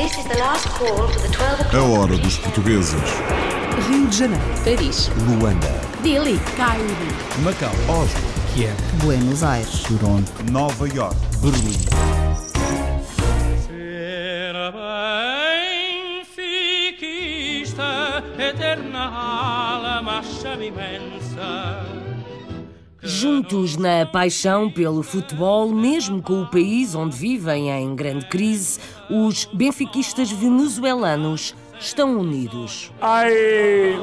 [0.00, 1.74] A o'clock.
[1.82, 2.94] hora dos portugueses.
[3.86, 5.10] Rio de Janeiro, Paris.
[5.28, 5.68] Luanda,
[6.02, 6.40] Dili.
[6.56, 6.96] Cairo,
[7.44, 8.22] Macau, Oslo,
[8.54, 8.74] Kiev,
[9.04, 9.82] Buenos Aires.
[9.82, 10.32] Toronto.
[10.50, 11.14] Nova York.
[11.42, 11.78] Berlim.
[13.66, 14.54] Ser
[16.88, 20.22] benfiquista, eterna alma
[20.64, 21.89] imensa.
[23.20, 28.80] Juntos na paixão pelo futebol, mesmo com o país onde vivem em grande crise,
[29.10, 32.90] os benfiquistas venezuelanos estão unidos.
[32.98, 33.24] Há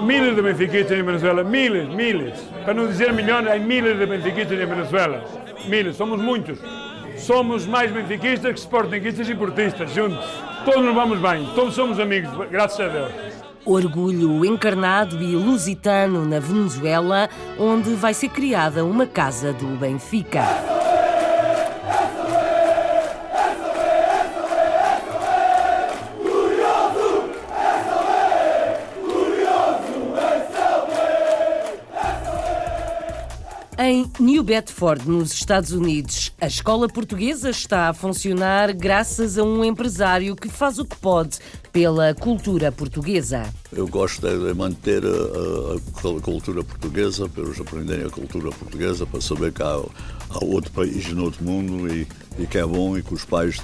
[0.04, 2.36] miles de benfiquistas em Venezuela, miles, miles.
[2.64, 5.26] Para não dizer milhões, há miles de benfiquistas em Venezuela.
[5.66, 6.60] Miles, somos muitos.
[7.18, 10.24] Somos mais benfiquistas que sportinguistas e portistas, juntos.
[10.64, 13.37] Todos nos vamos bem, todos somos amigos, graças a Deus.
[13.70, 20.42] Orgulho encarnado e lusitano na Venezuela, onde vai ser criada uma casa do Benfica.
[33.78, 39.64] Em New Bedford, nos Estados Unidos, a escola portuguesa está a funcionar graças a um
[39.64, 41.40] empresário que faz o que pode
[41.78, 43.54] pela cultura portuguesa.
[43.72, 49.06] Eu gosto de manter a, a- a cultura portuguesa, para eles aprenderem a cultura portuguesa,
[49.06, 52.08] para saber que há, há outro país no outro mundo e,
[52.40, 53.58] e que é bom e que os pais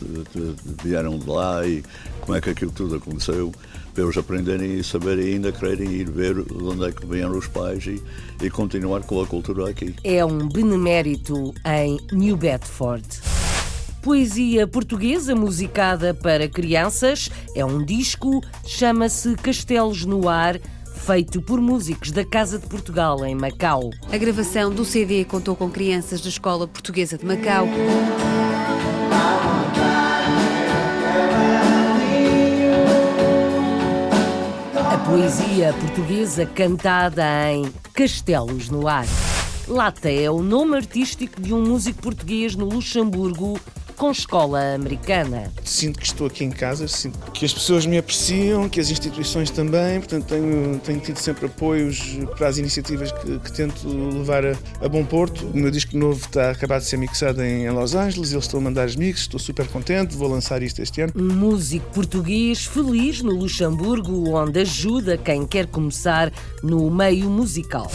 [0.84, 1.84] vieram de lá e
[2.22, 3.52] como é que aquilo tudo aconteceu,
[3.96, 7.48] para eles aprenderem e saberem ainda quererem ir ver de onde é que vieram os
[7.48, 8.00] pais e,
[8.44, 9.96] e continuar com a cultura aqui.
[10.04, 13.04] É um benemérito em New Bedford.
[14.04, 20.60] Poesia portuguesa musicada para crianças é um disco, chama-se Castelos no Ar,
[20.94, 23.92] feito por músicos da Casa de Portugal em Macau.
[24.12, 27.66] A gravação do CD contou com crianças da Escola Portuguesa de Macau.
[34.76, 39.06] A poesia portuguesa cantada em Castelos no Ar.
[39.66, 43.58] Lata é o nome artístico de um músico português no Luxemburgo
[43.94, 45.52] com escola americana.
[45.64, 49.50] Sinto que estou aqui em casa, sinto que as pessoas me apreciam, que as instituições
[49.50, 54.56] também, portanto tenho, tenho tido sempre apoios para as iniciativas que, que tento levar a,
[54.82, 55.46] a bom porto.
[55.48, 58.60] O meu disco novo está acabado de ser mixado em, em Los Angeles, eles estão
[58.60, 61.14] a mandar os mixes, estou super contente, vou lançar isto este ano.
[61.16, 66.32] Um músico português feliz no Luxemburgo, onde ajuda quem quer começar
[66.62, 67.92] no meio musical.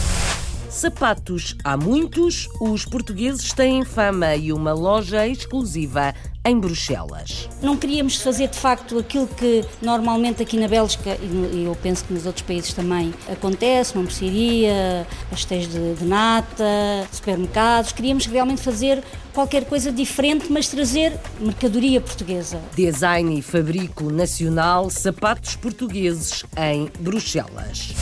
[0.69, 6.13] Sapatos há muitos, os portugueses têm fama e uma loja exclusiva
[6.45, 7.49] em Bruxelas.
[7.59, 12.13] Não queríamos fazer de facto aquilo que normalmente aqui na Bélgica e eu penso que
[12.13, 16.63] nos outros países também acontece, uma mercearia, pastéis de, de nata,
[17.11, 17.91] supermercados.
[17.91, 19.03] Queríamos realmente fazer
[19.33, 22.61] qualquer coisa diferente, mas trazer mercadoria portuguesa.
[22.75, 27.95] Design e fabrico nacional, sapatos portugueses em Bruxelas.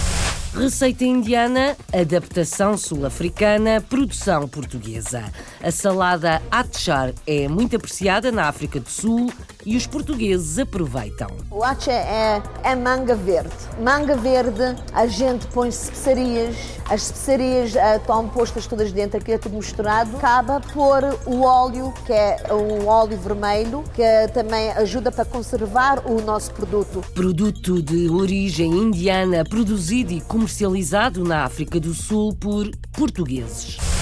[0.57, 5.31] Receita indiana, adaptação sul-africana, produção portuguesa.
[5.61, 9.31] A salada achar é muito apreciada na África do Sul
[9.67, 11.27] e os portugueses aproveitam.
[11.51, 13.53] O acha é, é manga verde.
[13.83, 16.55] Manga verde, a gente põe especiarias,
[16.89, 20.15] as especiarias ah, estão postas todas dentro, aquilo é tudo misturado.
[20.15, 26.21] Acaba por o óleo, que é um óleo vermelho, que também ajuda para conservar o
[26.21, 27.03] nosso produto.
[27.13, 33.96] Produto de origem indiana, produzido e comercializado na África do Sul por portugueses.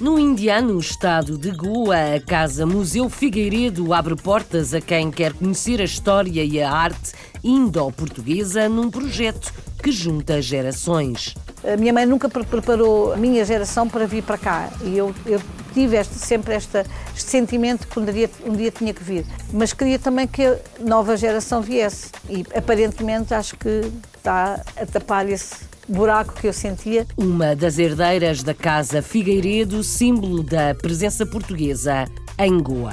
[0.00, 5.78] No indiano estado de Goa, a Casa Museu Figueiredo abre portas a quem quer conhecer
[5.80, 7.12] a história e a arte
[7.44, 9.52] indo-portuguesa num projeto
[9.82, 11.34] que junta gerações.
[11.62, 15.14] A minha mãe nunca pre- preparou a minha geração para vir para cá e eu,
[15.26, 15.40] eu
[15.74, 16.82] tive este- sempre este
[17.14, 19.26] sentimento que um dia, um dia tinha que vir.
[19.52, 23.82] Mas queria também que a nova geração viesse e aparentemente acho que
[24.16, 27.06] está a tapar esse buraco que eu sentia.
[27.16, 32.04] Uma das herdeiras da Casa Figueiredo, símbolo da presença portuguesa
[32.38, 32.92] em Goa.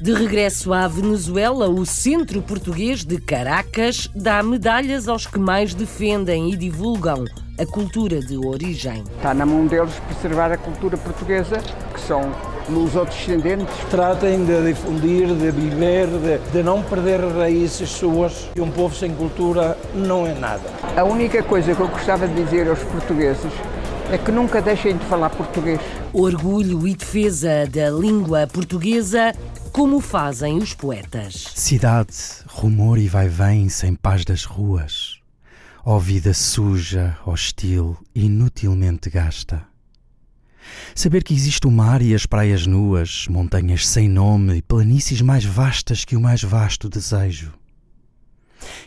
[0.00, 6.52] De regresso à Venezuela, o Centro Português de Caracas dá medalhas aos que mais defendem
[6.52, 7.24] e divulgam
[7.58, 9.04] a cultura de origem.
[9.16, 11.58] Está na mão deles preservar a cultura portuguesa,
[11.94, 12.34] que são
[12.68, 13.74] os outros descendentes.
[13.90, 18.48] Tratem de difundir, de viver, de, de não perder raízes suas.
[18.54, 20.62] E um povo sem cultura não é nada.
[20.96, 23.52] A única coisa que eu gostava de dizer aos portugueses
[24.10, 25.80] é que nunca deixem de falar português.
[26.12, 29.32] Orgulho e defesa da língua portuguesa,
[29.72, 31.46] como fazem os poetas.
[31.54, 32.14] Cidade,
[32.46, 35.18] rumor e vai-vem sem paz das ruas.
[35.84, 39.71] Ó vida suja, hostil, inutilmente gasta.
[40.94, 45.44] Saber que existe o mar e as praias nuas, montanhas sem nome e planícies mais
[45.44, 47.52] vastas que o mais vasto desejo.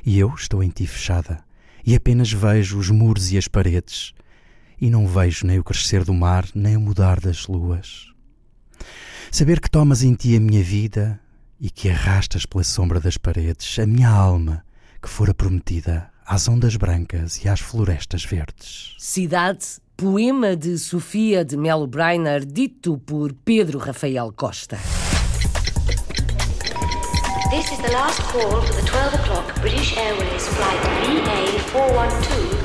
[0.05, 1.43] E eu estou em ti fechada,
[1.85, 4.13] e apenas vejo os muros e as paredes,
[4.79, 8.07] e não vejo nem o crescer do mar, nem o mudar das luas.
[9.31, 11.19] Saber que tomas em ti a minha vida
[11.59, 14.63] e que arrastas pela sombra das paredes a minha alma
[15.01, 18.95] que fora prometida às ondas brancas e às florestas verdes.
[18.97, 19.65] Cidade,
[19.97, 24.77] poema de Sofia de Melo Breiner, dito por Pedro Rafael Costa.
[27.49, 32.64] This is the last call the 12 o'clock British Airways flight VA412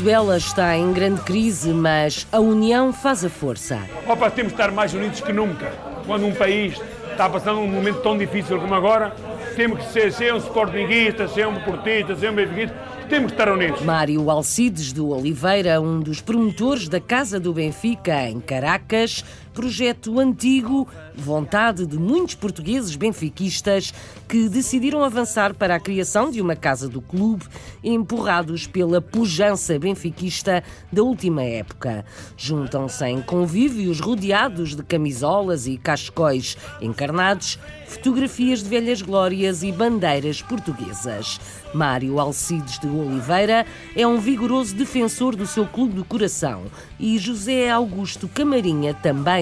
[0.00, 3.78] Venezuela está em grande crise, mas a união faz a força.
[4.08, 5.72] Opa, temos de estar mais unidos que nunca.
[6.06, 6.80] Quando um país
[7.10, 9.14] está passando um momento tão difícil como agora,
[9.54, 12.74] temos que ser, ser um sportinguista, ser um portista, ser um benfiquista,
[13.10, 13.82] temos que estar unidos.
[13.82, 20.86] Mário Alcides do Oliveira, um dos promotores da Casa do Benfica em Caracas, projeto antigo,
[21.14, 23.92] vontade de muitos portugueses benfiquistas
[24.28, 27.44] que decidiram avançar para a criação de uma casa do clube,
[27.82, 30.62] empurrados pela pujança benfiquista
[30.92, 32.04] da última época.
[32.36, 40.40] Juntam-se em convívios rodeados de camisolas e cascóis encarnados, fotografias de velhas glórias e bandeiras
[40.40, 41.40] portuguesas.
[41.74, 43.66] Mário Alcides de Oliveira
[43.96, 46.64] é um vigoroso defensor do seu clube do coração
[46.98, 49.39] e José Augusto Camarinha também.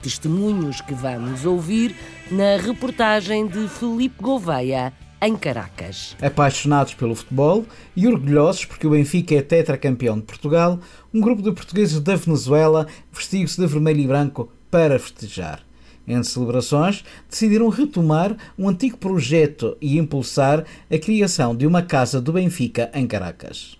[0.00, 1.94] Testemunhos que vamos ouvir
[2.30, 6.16] na reportagem de Felipe Gouveia, em Caracas.
[6.22, 10.78] Apaixonados pelo futebol e orgulhosos porque o Benfica é tetracampeão de Portugal,
[11.12, 15.60] um grupo de portugueses da Venezuela vestiu-se de vermelho e branco para festejar.
[16.06, 22.32] Entre celebrações, decidiram retomar um antigo projeto e impulsar a criação de uma casa do
[22.32, 23.79] Benfica em Caracas.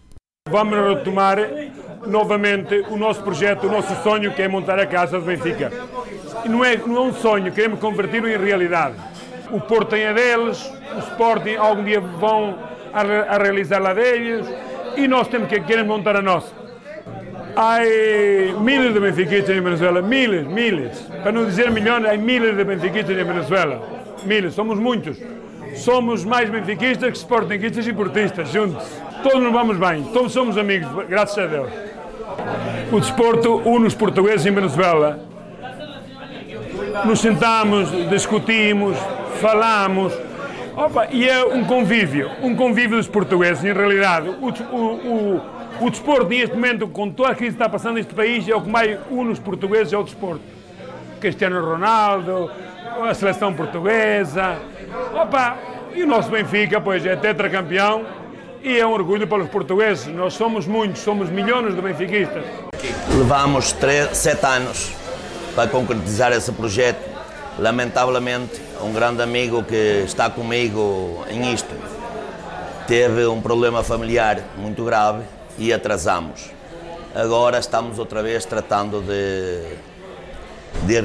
[0.50, 1.38] Vamos retomar
[2.06, 5.70] novamente o nosso projeto, o nosso sonho, que é montar a casa do Benfica.
[6.47, 8.94] Não é, não é um sonho, queremos converti-lo em realidade.
[9.52, 12.58] O Porto tem a deles, o Sporting algum dia vão
[12.93, 14.47] a, a realizar a deles,
[14.97, 16.52] e nós temos que queremos montar a nossa.
[17.55, 17.81] Há
[18.61, 20.99] miles de benfiquistas em Venezuela, miles, miles.
[21.23, 23.82] Para não dizer milhões, há miles de benfiquistas em Venezuela.
[24.25, 25.17] Miles, somos muitos.
[25.75, 28.85] Somos mais benfiquistas que sportinguistas e portistas, juntos.
[29.22, 31.70] Todos nos vamos bem, todos somos amigos, graças a Deus.
[32.90, 35.20] O desporto une os portugueses em Venezuela.
[37.05, 38.96] Nos sentamos, discutimos,
[39.40, 40.12] falamos.
[40.75, 44.31] Opa, e é um convívio, um convívio dos portugueses, em realidade.
[44.31, 45.40] O, o,
[45.81, 48.55] o, o desporto, neste momento, com toda a crise que está passando neste país, é
[48.55, 50.40] o que mais une os portugueses, é o desporto.
[51.20, 52.50] Cristiano Ronaldo,
[53.02, 54.56] a seleção portuguesa.
[55.12, 55.58] Opa,
[55.94, 58.06] e o nosso Benfica, pois, é tetracampeão
[58.62, 60.06] e é um orgulho para os portugueses.
[60.06, 62.44] Nós somos muitos, somos milhões de benfiquistas.
[63.16, 64.90] Levamos três, sete anos
[65.54, 67.08] para concretizar esse projeto.
[67.58, 71.74] Lamentavelmente, um grande amigo que está comigo em isto
[72.86, 75.22] teve um problema familiar muito grave
[75.58, 76.50] e atrasamos.
[77.14, 79.62] Agora estamos outra vez tratando de,
[80.86, 81.00] de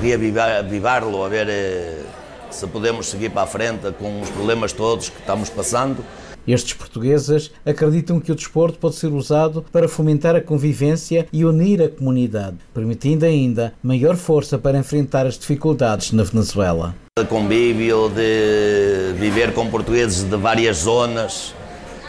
[0.00, 2.02] reavivá-lo, a ver eh,
[2.50, 6.04] se podemos seguir para a frente com os problemas todos que estamos passando.
[6.48, 11.82] Estes portugueses acreditam que o desporto pode ser usado para fomentar a convivência e unir
[11.82, 16.94] a comunidade, permitindo ainda maior força para enfrentar as dificuldades na Venezuela.
[17.18, 21.54] De convívio, de viver com portugueses de várias zonas,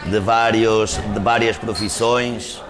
[0.06, 2.62] de, vários, de várias profissões,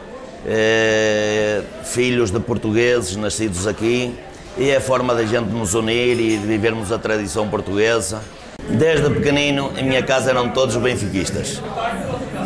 [0.45, 4.13] eh, filhos de portugueses nascidos aqui,
[4.59, 8.21] e é a forma da gente nos unir e de vivermos a tradição portuguesa.
[8.69, 11.61] Desde pequenino, em minha casa eram todos benfiquistas.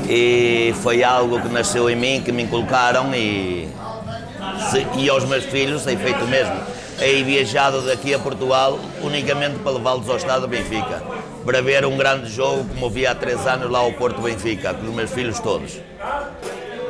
[0.09, 3.69] E foi algo que nasceu em mim, que me inculcaram e,
[4.97, 6.55] e aos meus filhos tem feito o mesmo.
[7.01, 11.03] Hei viajado daqui a Portugal unicamente para levá-los ao estado de Benfica,
[11.45, 14.87] para ver um grande jogo como vi há três anos lá ao Porto Benfica, com
[14.87, 15.81] os meus filhos todos.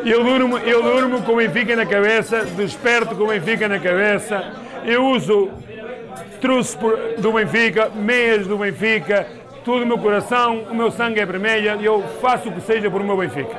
[0.04, 4.52] Eu durmo, eu durmo com o Benfica na cabeça, desperto com o Benfica na cabeça,
[4.84, 5.50] eu uso
[6.44, 6.76] truços
[7.20, 9.26] do Benfica, meias do Benfica,
[9.64, 12.90] tudo o meu coração, o meu sangue é vermelho e eu faço o que seja
[12.90, 13.58] por o meu Benfica.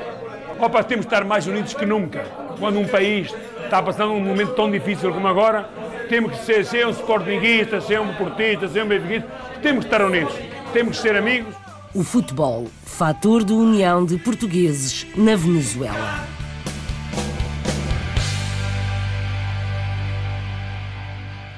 [0.60, 2.24] Opa, temos de estar mais unidos que nunca.
[2.60, 5.68] Quando um país está passando um momento tão difícil como agora,
[6.10, 9.28] temos que ser, ser um sportinguista, ser um portista, ser um benfiquista,
[9.64, 10.36] temos que estar unidos,
[10.72, 11.56] temos que ser amigos.
[11.92, 16.45] O futebol, fator de união de portugueses na Venezuela.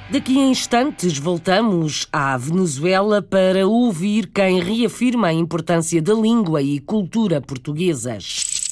[0.10, 6.80] Daqui a instantes voltamos à Venezuela para ouvir quem reafirma a importância da língua e
[6.80, 8.72] cultura portuguesas.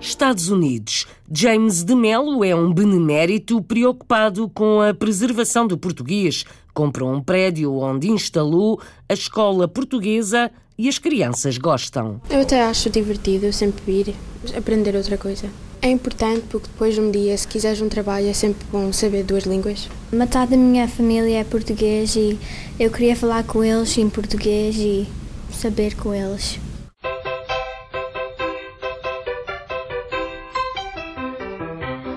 [0.00, 1.06] Estados Unidos.
[1.28, 6.44] James de Mello é um benemérito preocupado com a preservação do português.
[6.72, 10.48] Comprou um prédio onde instalou a escola portuguesa
[10.78, 12.20] e as crianças gostam.
[12.30, 14.14] Eu até acho divertido sempre ir
[14.56, 15.50] aprender outra coisa.
[15.84, 19.44] É importante porque depois um dia, se quiseres um trabalho, é sempre bom saber duas
[19.44, 19.86] línguas.
[20.10, 22.38] Metade da minha família é português e
[22.80, 25.06] eu queria falar com eles em português e
[25.52, 26.58] saber com eles.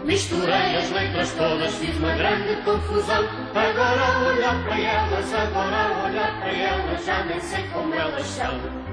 [0.06, 3.26] Misturei as letras todas, fiz uma grande confusão.
[3.54, 8.28] Agora a olhar para elas, agora a olhar para elas, já nem sei como elas
[8.28, 8.87] são.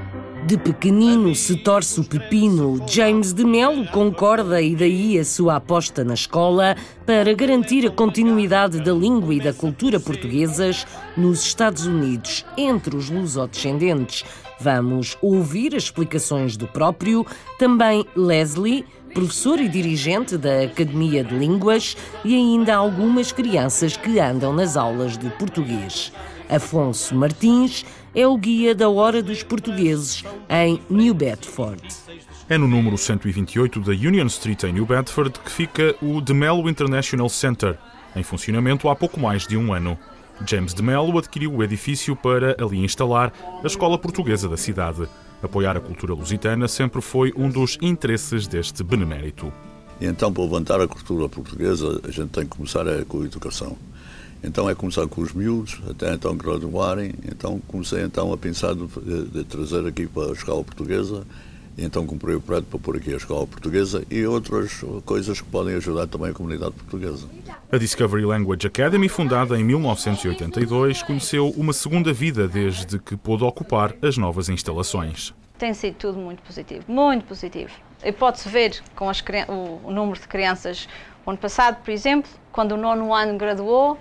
[0.47, 2.85] De pequenino se torce o pepino.
[2.87, 8.79] James de Melo concorda e daí a sua aposta na escola para garantir a continuidade
[8.81, 10.87] da língua e da cultura portuguesas
[11.17, 14.23] nos Estados Unidos, entre os lusodescendentes.
[14.61, 17.27] Vamos ouvir as explicações do próprio,
[17.59, 18.85] também Leslie,
[19.15, 25.17] professor e dirigente da Academia de Línguas, e ainda algumas crianças que andam nas aulas
[25.17, 26.13] de português.
[26.51, 31.83] Afonso Martins é o guia da Hora dos Portugueses em New Bedford.
[32.49, 36.69] É no número 128 da Union Street em New Bedford que fica o De Mello
[36.69, 37.77] International Center,
[38.15, 39.99] em funcionamento há pouco mais de um ano.
[40.47, 45.09] James de Mello adquiriu o edifício para ali instalar a escola portuguesa da cidade.
[45.43, 49.53] Apoiar a cultura lusitana sempre foi um dos interesses deste benemérito.
[50.01, 53.77] E então, para levantar a cultura portuguesa, a gente tem que começar com a educação.
[54.45, 57.15] Então é começar com os miúdos, até então graduarem.
[57.25, 61.27] Então comecei então a pensar de, de trazer aqui para a escola portuguesa.
[61.79, 65.75] Então comprei o prédio para pôr aqui a escola portuguesa e outras coisas que podem
[65.75, 67.27] ajudar também a comunidade portuguesa.
[67.73, 73.95] A Discovery Language Academy, fundada em 1982, conheceu uma segunda vida desde que pôde ocupar
[74.03, 75.35] as novas instalações.
[75.59, 77.73] Tem sido tudo muito positivo, muito positivo.
[78.05, 80.87] E pode-se ver com as, o, o número de crianças.
[81.25, 83.99] O ano passado, por exemplo, quando o nono ano graduou,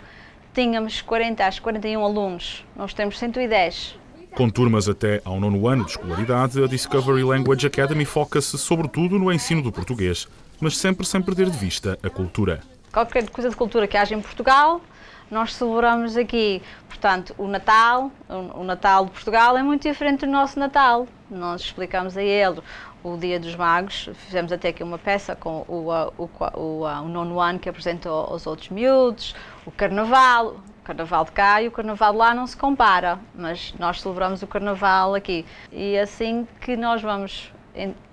[0.54, 2.64] tínhamos 40 às 41 alunos.
[2.76, 3.98] Nós temos 110.
[4.36, 9.32] Com turmas até ao nono ano de escolaridade, a Discovery Language Academy foca-se sobretudo no
[9.32, 10.28] ensino do português,
[10.60, 12.62] mas sempre sem perder de vista a cultura.
[12.92, 14.82] Qualquer coisa de cultura que haja em Portugal,
[15.30, 16.62] nós celebramos aqui.
[16.88, 18.12] Portanto, o Natal,
[18.56, 21.08] o Natal de Portugal é muito diferente do nosso Natal.
[21.30, 22.62] Nós explicamos a ele
[23.04, 27.40] o Dia dos Magos, fizemos até aqui uma peça com o, o, o, o nono
[27.40, 32.14] ano que apresentou aos outros miúdos, o Carnaval, o Carnaval de cá e o Carnaval
[32.14, 35.46] de lá não se compara, mas nós celebramos o Carnaval aqui.
[35.72, 37.52] E é assim que nós vamos,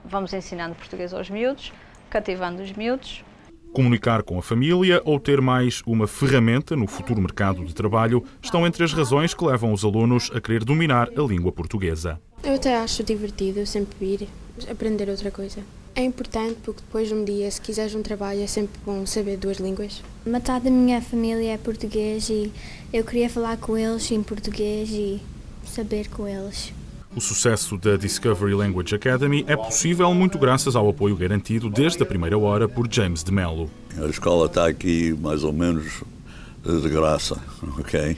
[0.05, 1.73] vamos ensinando português aos miúdos,
[2.11, 3.25] cativando os miúdos,
[3.73, 8.67] Comunicar com a família ou ter mais uma ferramenta no futuro mercado de trabalho estão
[8.67, 12.21] entre as razões que levam os alunos a querer dominar a língua portuguesa.
[12.43, 14.29] Eu até acho divertido sempre ir
[14.69, 15.61] aprender outra coisa.
[15.95, 19.59] É importante porque depois um dia, se quiseres um trabalho, é sempre bom saber duas
[19.59, 20.03] línguas.
[20.25, 22.53] Metade da minha família é português e
[22.93, 25.21] eu queria falar com eles em português e
[25.65, 26.73] saber com eles.
[27.15, 32.07] O sucesso da Discovery Language Academy é possível muito graças ao apoio garantido desde a
[32.07, 33.69] primeira hora por James de Mello.
[34.01, 36.05] A escola está aqui mais ou menos
[36.65, 37.37] de graça,
[37.79, 38.17] ok?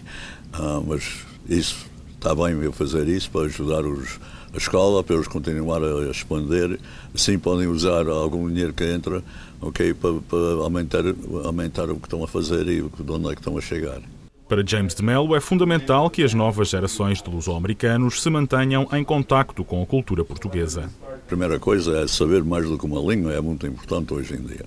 [0.54, 4.20] Uh, mas isso está bem eu fazer isso para ajudar os,
[4.52, 6.78] a escola, para eles continuar a expandir.
[7.14, 9.22] Assim podem usar algum dinheiro que entra,
[9.60, 11.04] ok, para, para aumentar,
[11.44, 14.00] aumentar o que estão a fazer e de onde é que estão a chegar.
[14.48, 19.02] Para James de Mello, é fundamental que as novas gerações de luso-americanos se mantenham em
[19.02, 20.90] contacto com a cultura portuguesa.
[21.32, 24.66] Primeira coisa é saber mais do que uma língua, é muito importante hoje em dia.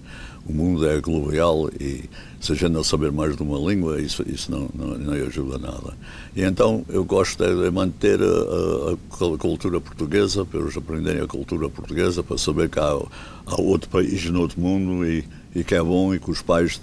[0.49, 2.09] O mundo é global e
[2.41, 5.59] se a gente não saber mais de uma língua, isso, isso não, não, não ajuda
[5.59, 5.93] nada.
[6.35, 11.27] E então eu gosto de manter a, a, a, cultura portuguesa, para eles aprenderem a
[11.27, 12.99] cultura portuguesa, para saber que há,
[13.45, 15.23] há outro país no outro mundo e
[15.55, 16.79] e que é bom e que os pais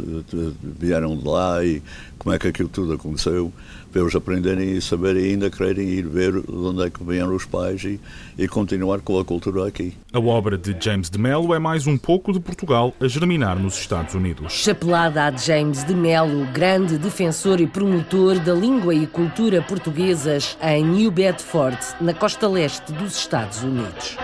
[0.63, 1.83] vieram de lá e
[2.19, 3.53] como é que aquilo tudo aconteceu,
[3.93, 7.35] para eles aprenderem e saberem e ainda quererem ir ver de onde é que vieram
[7.35, 8.01] os pais e,
[8.39, 9.93] e continuar com a cultura aqui.
[10.13, 13.79] A obra de James de Mello é mais um pouco de Portugal a germinar nos
[13.79, 14.53] Estados Unidos.
[14.53, 20.83] Chapelada a James de Mello, grande defensor e promotor da língua e cultura portuguesas em
[20.85, 24.17] New Bedford, na costa leste dos Estados Unidos.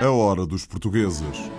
[0.00, 1.50] A Hora dos Portugueses.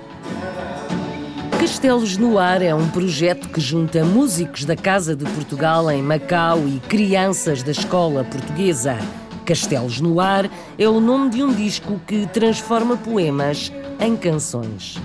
[1.59, 6.65] Castelos no Ar é um projeto que junta músicos da Casa de Portugal em Macau
[6.65, 8.97] e crianças da escola portuguesa.
[9.45, 14.97] Castelos no Ar é o nome de um disco que transforma poemas em canções.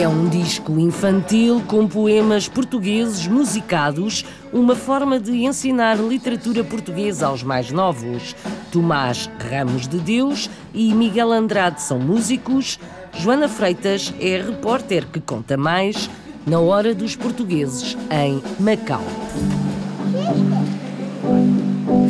[0.00, 7.42] É um disco infantil com poemas portugueses musicados, uma forma de ensinar literatura portuguesa aos
[7.42, 8.34] mais novos.
[8.70, 12.78] Tomás Ramos de Deus e Miguel Andrade são músicos.
[13.12, 16.08] Joana Freitas é repórter que conta mais
[16.46, 19.02] na Hora dos Portugueses em Macau.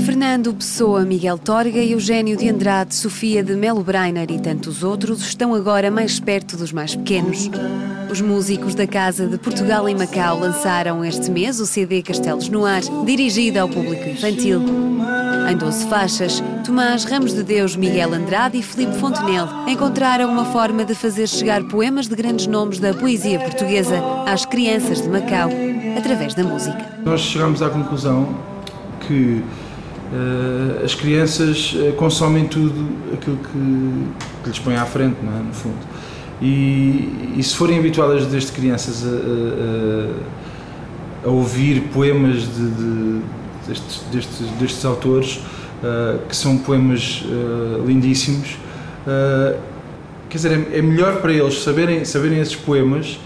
[0.05, 5.55] Fernando Pessoa, Miguel Torga, Eugênio de Andrade, Sofia de Melo Breiner e tantos outros estão
[5.55, 7.50] agora mais perto dos mais pequenos.
[8.11, 12.67] Os músicos da Casa de Portugal em Macau lançaram este mês o CD Castelos no
[12.67, 14.61] Ar, dirigido ao público infantil.
[15.49, 20.85] Em 12 faixas, Tomás Ramos de Deus, Miguel Andrade e Filipe Fontenelle encontraram uma forma
[20.85, 25.49] de fazer chegar poemas de grandes nomes da poesia portuguesa às crianças de Macau,
[25.97, 26.85] através da música.
[27.05, 28.37] Nós chegamos à conclusão
[29.07, 29.40] que
[30.12, 35.43] uh, as crianças uh, consomem tudo aquilo que, que, lhes põe à frente, não é?
[35.43, 35.90] no fundo.
[36.41, 39.09] E, e se forem habituadas desde crianças a,
[41.27, 43.21] a, a ouvir poemas de, de,
[43.69, 45.37] destes, destes, destes, autores,
[45.83, 47.23] uh, que são poemas
[47.87, 48.57] lindíssimos,
[50.29, 53.19] quer dizer, é, é, melhor para eles saberem, saberem esses poemas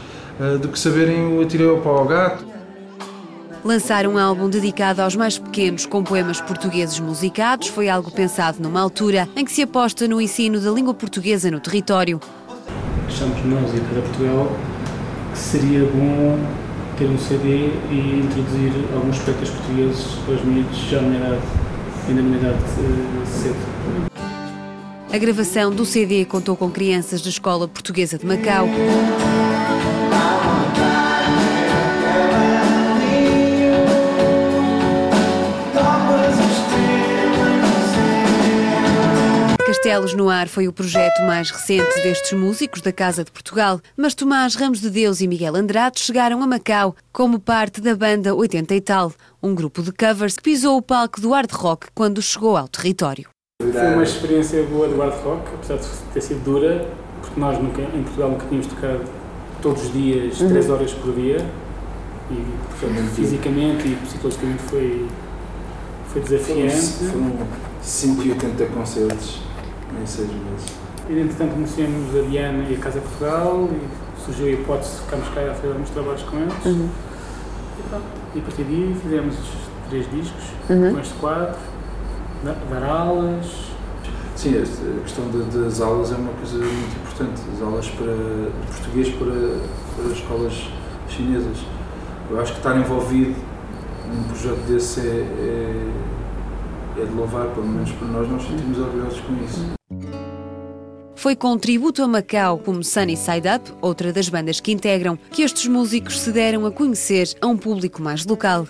[0.60, 2.44] do que saberem o Atirei ao Pau ao Gato
[3.64, 8.78] Lançar um álbum dedicado aos mais pequenos com poemas portugueses musicados foi algo pensado numa
[8.78, 12.20] altura em que se aposta no ensino da língua portuguesa no território.
[13.14, 14.56] Achamos nós e para Portugal
[15.32, 16.36] que seria bom
[16.98, 21.42] ter um CD e introduzir alguns poetas portugueses para os miúdos já na idade,
[22.08, 24.10] ainda na idade uh, cedo.
[25.12, 28.66] A gravação do CD contou com crianças da Escola Portuguesa de Macau.
[39.84, 44.14] Castelos no Ar foi o projeto mais recente destes músicos da Casa de Portugal, mas
[44.14, 48.74] Tomás Ramos de Deus e Miguel Andrade chegaram a Macau como parte da banda 80
[48.74, 49.12] e tal,
[49.42, 53.28] um grupo de covers que pisou o palco do hard rock quando chegou ao território.
[53.60, 56.88] Foi uma experiência boa do hard rock, apesar de ter sido dura,
[57.20, 59.04] porque nós nunca, em Portugal nunca tínhamos tocado
[59.60, 60.48] todos os dias, uhum.
[60.48, 61.46] 3 horas por dia,
[62.30, 65.06] e portanto, fisicamente e psicologicamente foi,
[66.08, 67.04] foi desafiante.
[67.12, 67.46] Foram
[67.82, 69.44] 180 concertos
[70.00, 70.84] em seis meses.
[71.08, 75.28] E, entretanto, conhecemos a Diana e a Casa Portugal e surgiu a hipótese de ficarmos
[75.28, 76.54] cá a fazer alguns trabalhos com eles.
[76.64, 76.88] Uhum.
[77.78, 78.04] E, pronto,
[78.34, 79.36] e a partir daí fizemos
[79.90, 80.94] três discos uhum.
[80.94, 81.58] com este quadro,
[82.70, 83.74] dar aulas.
[84.34, 87.40] Sim, a questão de, das aulas é uma coisa muito importante.
[87.54, 89.60] As aulas para, de português para,
[89.96, 90.68] para escolas
[91.08, 91.58] chinesas.
[92.30, 93.36] Eu acho que estar envolvido
[94.06, 95.90] num projeto desse é, é,
[97.02, 99.74] é de louvar, pelo menos para nós, nós sentimos orgulhosos com isso
[101.24, 105.40] foi com tributo a Macau como Sunny Side Up, outra das bandas que integram, que
[105.40, 108.68] estes músicos se deram a conhecer a um público mais local.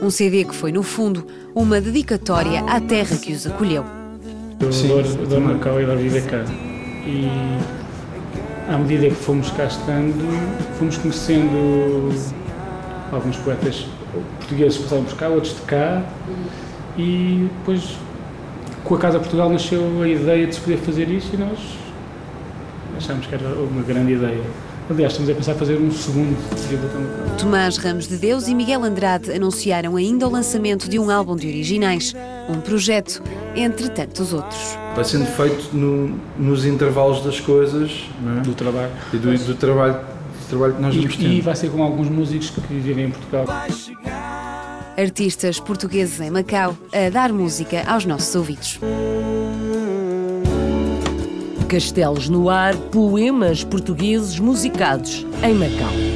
[0.00, 3.84] Um CD que foi, no fundo, uma dedicatória à terra que os acolheu.
[4.60, 6.44] Eu adoro, adoro Macau e adoro viver cá.
[7.08, 7.28] E
[8.72, 10.24] à medida que fomos cá estando,
[10.78, 12.14] fomos conhecendo
[13.10, 13.84] alguns poetas
[14.38, 16.04] portugueses que passaram por cá, outros de cá,
[16.96, 17.96] e depois
[18.84, 21.58] com a Casa Portugal nasceu a ideia de se poder fazer isto e nós
[22.96, 24.42] achámos que era uma grande ideia.
[24.88, 26.36] Aliás, estamos a pensar fazer um segundo
[26.68, 31.34] tributo Tomás Ramos de Deus e Miguel Andrade anunciaram ainda o lançamento de um álbum
[31.34, 32.14] de originais,
[32.50, 33.22] um projeto
[33.56, 34.76] entre tantos outros.
[34.94, 38.04] Vai sendo feito no, nos intervalos das coisas,
[38.38, 38.40] é?
[38.42, 41.32] do trabalho e do, do, trabalho, do trabalho que nós e, vamos tendo.
[41.32, 43.46] E vai ser com alguns músicos que vivem em Portugal
[44.96, 48.78] artistas portugueses em Macau a dar música aos nossos ouvidos.
[51.68, 56.13] Castelos no ar, poemas portugueses musicados em Macau.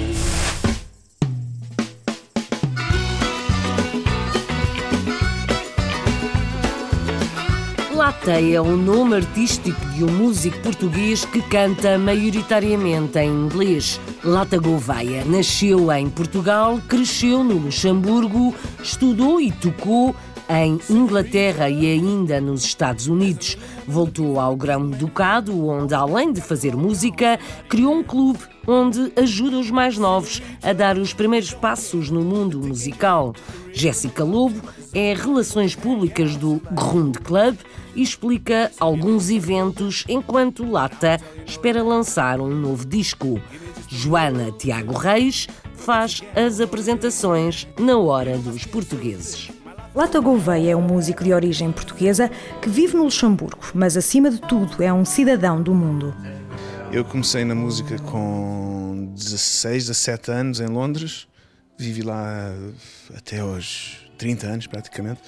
[8.31, 13.99] É o nome artístico de um músico português que canta maioritariamente em inglês.
[14.23, 20.15] Lata Gouveia nasceu em Portugal, cresceu no Luxemburgo, estudou e tocou
[20.47, 23.57] em Inglaterra e ainda nos Estados Unidos.
[23.87, 29.97] Voltou ao Grão-Ducado, onde, além de fazer música, criou um clube onde ajuda os mais
[29.97, 33.35] novos a dar os primeiros passos no mundo musical.
[33.73, 34.61] Jéssica Lobo
[34.95, 37.57] é Relações Públicas do Grund Club
[37.95, 43.41] e explica alguns eventos enquanto Lata espera lançar um novo disco.
[43.89, 49.51] Joana Tiago Reis faz as apresentações na Hora dos Portugueses.
[49.95, 54.41] Lata Gouveia é um músico de origem portuguesa que vive no Luxemburgo, mas acima de
[54.41, 56.15] tudo é um cidadão do mundo.
[56.93, 61.27] Eu comecei na música com 16, 17 anos em Londres.
[61.77, 62.53] Vivi lá
[63.15, 65.21] até aos 30 anos, praticamente.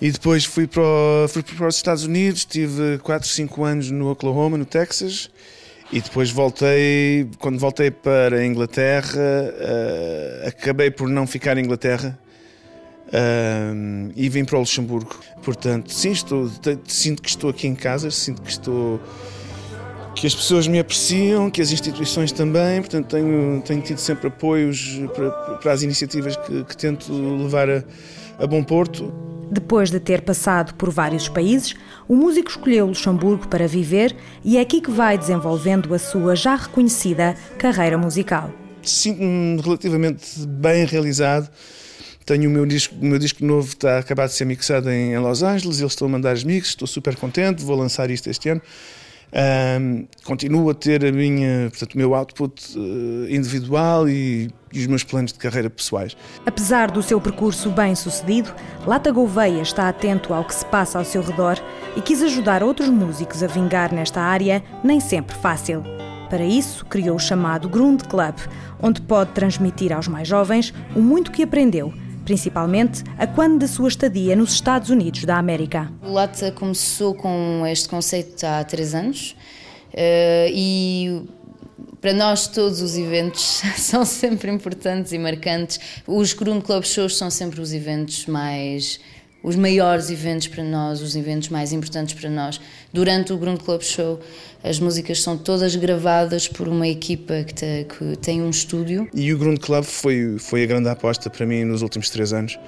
[0.00, 4.10] E depois fui para, o, fui para os Estados Unidos, tive 4, 5 anos no
[4.10, 5.30] Oklahoma, no Texas.
[5.92, 12.16] E depois voltei, quando voltei para a Inglaterra, uh, acabei por não ficar em Inglaterra
[13.08, 15.18] uh, e vim para o Luxemburgo.
[15.42, 16.48] Portanto, sim, estou,
[16.86, 19.00] sinto que estou aqui em casa, sinto que estou
[20.14, 25.00] que as pessoas me apreciam, que as instituições também, portanto tenho, tenho tido sempre apoios
[25.14, 27.84] para, para as iniciativas que, que tento levar a,
[28.38, 29.12] a bom porto.
[29.50, 31.74] Depois de ter passado por vários países,
[32.06, 36.54] o músico escolheu Luxemburgo para viver e é aqui que vai desenvolvendo a sua já
[36.54, 38.52] reconhecida carreira musical.
[38.82, 41.50] Sinto-me relativamente bem realizado.
[42.24, 45.18] Tenho o meu disco, o meu disco novo, está acabado de ser mixado em, em
[45.18, 48.50] Los Angeles, eles estão a mandar os mixes, estou super contente, vou lançar isto este
[48.50, 48.62] ano.
[49.32, 54.86] Um, continuo a ter a minha, portanto, o meu output uh, individual e, e, os
[54.86, 56.16] meus planos de carreira pessoais.
[56.44, 58.52] Apesar do seu percurso bem sucedido,
[58.86, 61.58] Lata Gouveia está atento ao que se passa ao seu redor
[61.96, 65.82] e quis ajudar outros músicos a vingar nesta área, nem sempre fácil.
[66.28, 68.36] Para isso, criou o chamado Grund Club,
[68.80, 71.92] onde pode transmitir aos mais jovens o muito que aprendeu
[72.30, 75.92] principalmente a quando da sua estadia nos Estados Unidos da América.
[76.00, 79.34] O Lata começou com este conceito há três anos
[79.92, 81.22] eh, e
[82.00, 85.80] para nós todos os eventos são sempre importantes e marcantes.
[86.06, 89.00] Os Coroon Club Shows são sempre os eventos mais
[89.42, 92.60] os maiores eventos para nós, os eventos mais importantes para nós.
[92.92, 94.20] Durante o Grund Club Show,
[94.62, 99.08] as músicas são todas gravadas por uma equipa que, te, que tem um estúdio.
[99.14, 102.58] E o Grund Club foi, foi a grande aposta para mim nos últimos três anos,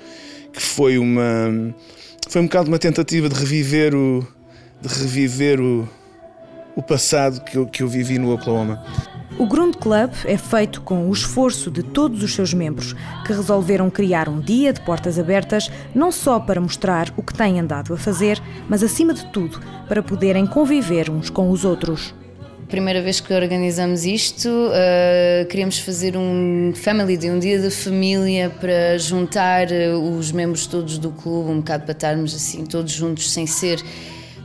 [0.53, 1.75] que foi uma
[2.29, 4.27] foi um bocado uma tentativa de reviver o
[4.81, 5.89] de reviver o,
[6.75, 8.85] o passado que eu, que eu vivi no Oklahoma.
[9.39, 12.95] O Grund Club é feito com o esforço de todos os seus membros,
[13.27, 17.59] que resolveram criar um dia de portas abertas, não só para mostrar o que têm
[17.59, 22.15] andado a fazer, mas acima de tudo, para poderem conviver uns com os outros.
[22.69, 28.49] Primeira vez que organizamos isto, uh, queríamos fazer um family day, um dia da família
[28.49, 33.31] para juntar uh, os membros todos do clube, um bocado para estarmos assim todos juntos
[33.31, 33.83] sem ser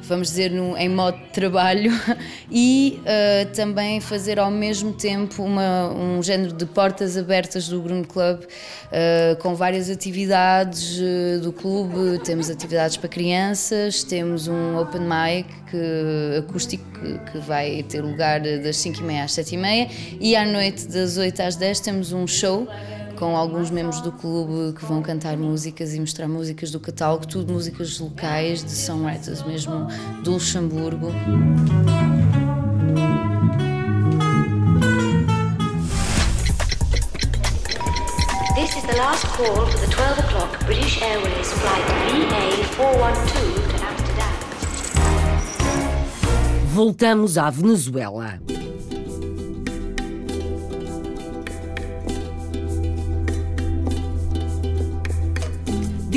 [0.08, 1.92] vamos dizer, no, em modo de trabalho
[2.50, 8.04] e uh, também fazer ao mesmo tempo uma, um género de portas abertas do Green
[8.04, 12.20] Club uh, com várias atividades uh, do clube.
[12.24, 18.40] Temos atividades para crianças, temos um open mic que, acústico que, que vai ter lugar
[18.40, 22.68] das 5h30 às 7h30 e à noite das 8 às 10 temos um show
[23.18, 27.52] com alguns membros do clube que vão cantar músicas e mostrar músicas do catálogo, tudo
[27.52, 29.88] músicas locais de songwriters mesmo
[30.24, 31.08] do Luxemburgo.
[38.56, 44.34] This is the last call for the 12 o'clock British Airways flight VA412 to Amsterdam.
[46.74, 48.40] Voltamos à Venezuela.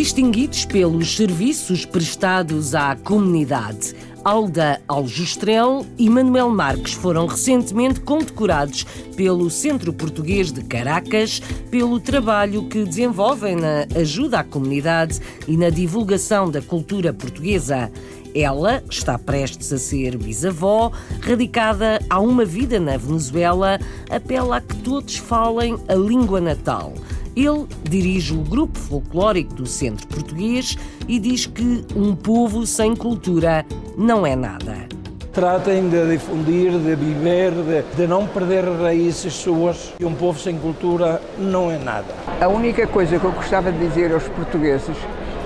[0.01, 3.95] Distinguidos pelos serviços prestados à comunidade.
[4.25, 8.85] Alda Aljustrel e Manuel Marques foram recentemente condecorados
[9.15, 15.69] pelo Centro Português de Caracas pelo trabalho que desenvolvem na ajuda à comunidade e na
[15.69, 17.93] divulgação da cultura portuguesa.
[18.35, 24.77] Ela está prestes a ser bisavó, radicada há uma vida na Venezuela, apela a que
[24.77, 26.95] todos falem a língua natal.
[27.37, 33.65] Ele dirige o grupo folclórico do Centro Português e diz que um povo sem cultura
[33.97, 34.89] não é nada.
[35.33, 39.93] Tratem de difundir, de viver, de, de não perder raízes suas.
[40.01, 42.13] E um povo sem cultura não é nada.
[42.41, 44.97] A única coisa que eu gostava de dizer aos portugueses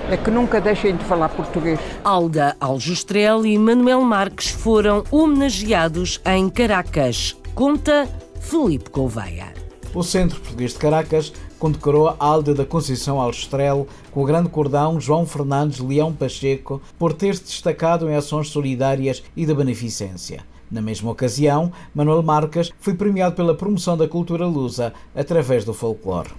[0.09, 1.79] é que nunca deixem de falar português.
[2.03, 7.35] Alda Aljustrel e Manuel Marques foram homenageados em Caracas.
[7.53, 8.07] Conta
[8.39, 9.53] Felipe Gouveia.
[9.93, 14.99] O Centro Português de Caracas condecorou a Alda da Conceição Alstrel com o grande cordão
[14.99, 20.43] João Fernandes Leão Pacheco por ter-se destacado em ações solidárias e de beneficência.
[20.69, 26.29] Na mesma ocasião, Manuel Marques foi premiado pela promoção da cultura lusa através do folclore.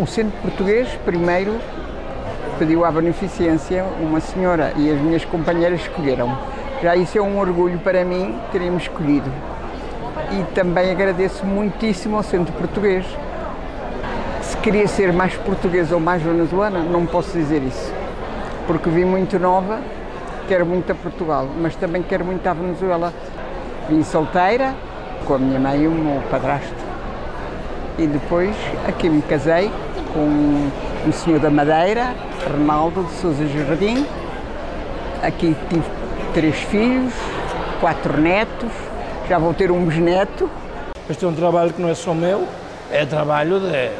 [0.00, 1.58] O Centro Português, primeiro,
[2.58, 6.36] pediu à beneficência, uma senhora e as minhas companheiras escolheram.
[6.82, 9.30] Já isso é um orgulho para mim terem-me escolhido.
[10.30, 13.04] E também agradeço muitíssimo ao Centro Português,
[14.62, 17.92] queria ser mais portuguesa ou mais venezuelana, não posso dizer isso.
[18.66, 19.80] Porque vim muito nova,
[20.46, 23.12] quero muito a Portugal, mas também quero muito a Venezuela.
[23.88, 24.74] Vim solteira,
[25.26, 26.74] com a minha mãe e o meu padrasto.
[27.98, 28.54] e depois
[28.86, 29.70] aqui me casei
[30.14, 30.20] com
[31.06, 32.14] um senhor da Madeira,
[32.48, 34.06] Ronaldo de Souza Jardim.
[35.22, 35.84] Aqui tive
[36.32, 37.12] três filhos,
[37.80, 38.70] quatro netos,
[39.28, 40.48] já vou ter um bisneto.
[41.10, 42.46] Este é um trabalho que não é só meu,
[42.92, 43.90] é trabalho de,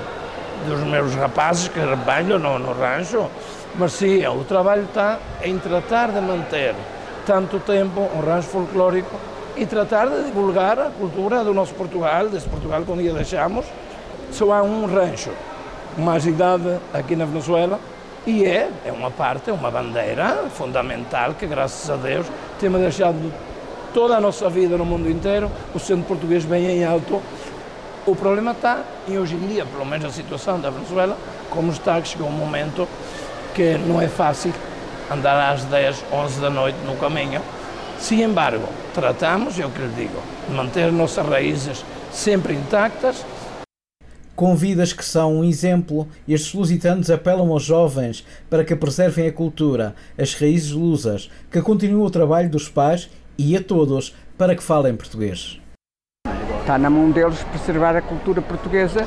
[0.66, 3.26] dos meus rapazes que trabalham no, no rancho.
[3.74, 6.74] Mas sim, o trabalho está em tratar de manter
[7.26, 9.14] tanto tempo um rancho folclórico
[9.56, 13.66] e tratar de divulgar a cultura do nosso Portugal, desse Portugal que um dia deixamos.
[14.30, 15.30] Só há um rancho
[15.96, 17.78] mais idade aqui na Venezuela
[18.26, 22.26] e é, é uma parte, é uma bandeira fundamental que, graças a Deus,
[22.60, 23.32] temos deixado
[23.92, 27.22] toda a nossa vida no mundo inteiro, o centro português bem em alto.
[28.08, 31.14] O problema está em hoje em dia, pelo menos a situação da Venezuela,
[31.50, 32.88] como está, que chegou um momento
[33.54, 34.50] que não é fácil
[35.10, 37.42] andar às 10, 11 da noite no caminho.
[37.98, 43.26] Sem embargo, tratamos, é o que lhe digo, de manter nossas raízes sempre intactas.
[44.34, 49.32] Com vidas que são um exemplo, estes lusitanos apelam aos jovens para que preservem a
[49.32, 54.62] cultura, as raízes lusas, que continuem o trabalho dos pais e a todos para que
[54.62, 55.60] falem português.
[56.68, 59.06] Está na mão deles preservar a cultura portuguesa,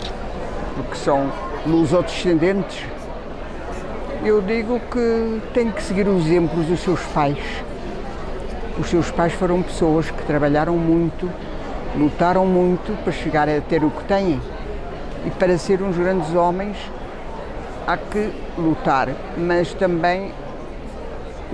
[0.76, 1.32] porque são
[1.64, 2.84] lusodescendentes.
[4.26, 7.38] Eu digo que têm que seguir os exemplos dos seus pais.
[8.80, 11.30] Os seus pais foram pessoas que trabalharam muito,
[11.96, 14.42] lutaram muito para chegar a ter o que têm.
[15.28, 16.76] E para ser uns grandes homens
[17.86, 20.32] há que lutar, mas também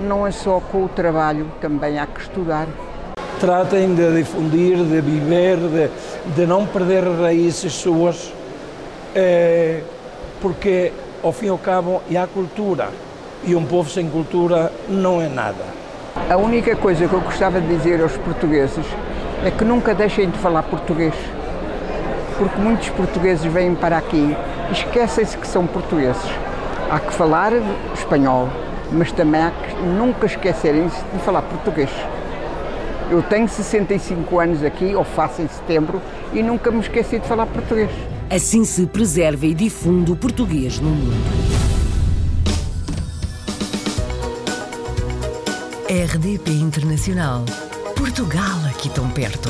[0.00, 2.66] não é só com o trabalho, também há que estudar.
[3.40, 8.32] Tratem de difundir, de viver, de, de não perder raízes suas,
[9.14, 9.80] é,
[10.40, 12.88] porque ao fim e ao cabo há cultura
[13.44, 15.64] e um povo sem cultura não é nada.
[16.28, 18.84] A única coisa que eu gostava de dizer aos portugueses
[19.44, 21.14] é que nunca deixem de falar português
[22.38, 24.36] porque muitos portugueses vêm para aqui
[24.68, 26.22] e esquecem-se que são portugueses.
[26.90, 27.52] Há que falar
[27.92, 28.48] espanhol,
[28.92, 31.90] mas também há que nunca esquecerem-se de falar português.
[33.10, 36.00] Eu tenho 65 anos aqui, ou faço em setembro,
[36.32, 37.90] e nunca me esqueci de falar português.
[38.30, 41.16] Assim se preserva e difunde o português no mundo.
[45.88, 47.46] RDP Internacional.
[47.96, 49.48] Portugal aqui tão perto.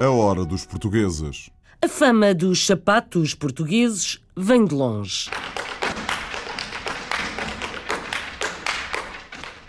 [0.00, 1.50] A hora dos portugueses.
[1.82, 5.28] A fama dos sapatos portugueses vem de longe.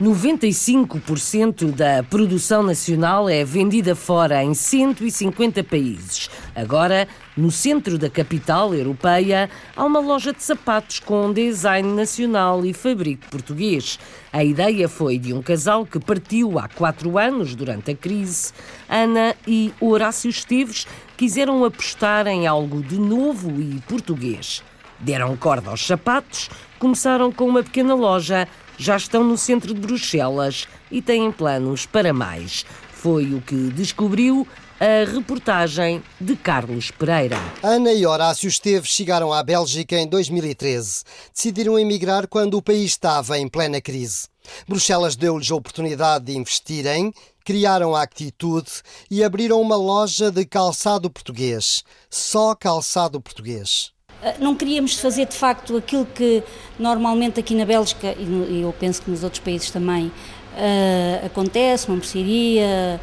[0.01, 6.27] 95% da produção nacional é vendida fora em 150 países.
[6.55, 12.73] Agora, no centro da capital europeia, há uma loja de sapatos com design nacional e
[12.73, 13.99] fabrico português.
[14.33, 18.53] A ideia foi de um casal que partiu há quatro anos durante a crise.
[18.89, 24.63] Ana e Horácio Esteves quiseram apostar em algo de novo e português.
[24.99, 30.67] Deram corda aos sapatos, começaram com uma pequena loja já estão no centro de Bruxelas
[30.89, 32.65] e têm planos para mais.
[32.91, 34.47] Foi o que descobriu
[34.81, 37.37] a reportagem de Carlos Pereira.
[37.61, 41.03] Ana e Horácio Esteves chegaram à Bélgica em 2013.
[41.31, 44.27] Decidiram emigrar quando o país estava em plena crise.
[44.67, 47.13] Bruxelas deu-lhes a oportunidade de investirem,
[47.45, 48.71] criaram a atitude
[49.09, 51.83] e abriram uma loja de calçado português.
[52.09, 53.91] Só calçado português.
[54.23, 56.43] Ah, não queríamos fazer de facto aquilo que
[56.77, 61.97] normalmente aqui na Bélgica, e eu penso que nos outros países também, uh, acontece, uma
[61.97, 62.99] mercearia,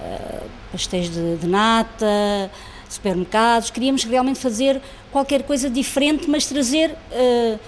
[0.00, 2.50] uh, pastéis de, de, nata,
[2.88, 3.70] supermercados.
[3.70, 4.80] Queríamos realmente fazer
[5.12, 7.58] qualquer coisa diferente, mas trazer uh,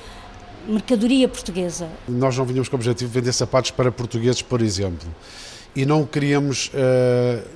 [0.67, 1.89] mercadoria portuguesa.
[2.09, 5.09] Nós não vínhamos com o objetivo de vender sapatos para portugueses, por exemplo,
[5.75, 6.73] e não queríamos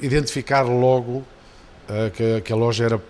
[0.00, 1.24] identificar logo
[2.14, 3.03] que, que a loja era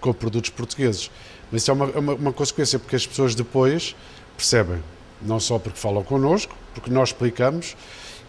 [0.00, 1.10] com produtos portugueses.
[1.50, 3.94] Mas isso é uma, é uma, uma, consequência, porque as pessoas depois
[4.36, 4.82] percebem,
[5.20, 7.76] não só porque falam connosco, porque nós explicamos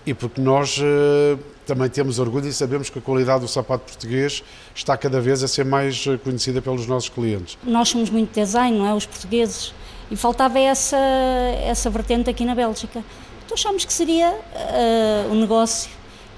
[0.05, 4.43] e porque nós uh, também temos orgulho e sabemos que a qualidade do sapato português
[4.73, 7.57] está cada vez a ser mais eh, conhecida pelos nossos clientes.
[7.63, 8.93] Nós somos muito design, não é?
[8.93, 9.73] Os portugueses.
[10.09, 10.97] E faltava essa,
[11.63, 13.03] essa vertente aqui na Bélgica.
[13.45, 15.89] Então achamos que seria uh, um negócio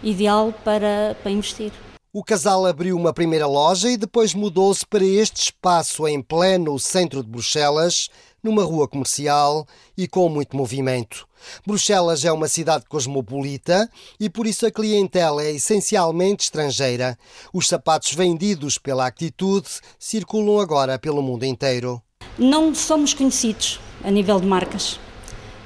[0.03, 1.71] ideal para, para investir.
[2.15, 7.23] O casal abriu uma primeira loja e depois mudou-se para este espaço em pleno centro
[7.23, 8.07] de Bruxelas,
[8.43, 9.65] numa rua comercial
[9.97, 11.27] e com muito movimento.
[11.65, 17.17] Bruxelas é uma cidade cosmopolita e por isso a clientela é essencialmente estrangeira.
[17.51, 21.99] Os sapatos vendidos pela Actitude circulam agora pelo mundo inteiro.
[22.37, 24.99] Não somos conhecidos a nível de marcas,